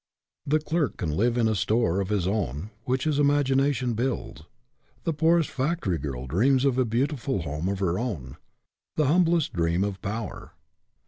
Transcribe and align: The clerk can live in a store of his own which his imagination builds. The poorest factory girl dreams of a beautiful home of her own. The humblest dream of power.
The 0.47 0.57
clerk 0.57 0.97
can 0.97 1.11
live 1.15 1.37
in 1.37 1.47
a 1.47 1.53
store 1.53 2.01
of 2.01 2.09
his 2.09 2.25
own 2.27 2.71
which 2.85 3.03
his 3.03 3.19
imagination 3.19 3.93
builds. 3.93 4.41
The 5.03 5.13
poorest 5.13 5.51
factory 5.51 5.99
girl 5.99 6.25
dreams 6.25 6.65
of 6.65 6.79
a 6.79 6.85
beautiful 6.85 7.43
home 7.43 7.69
of 7.69 7.77
her 7.77 7.99
own. 7.99 8.37
The 8.95 9.05
humblest 9.05 9.53
dream 9.53 9.83
of 9.83 10.01
power. 10.01 10.53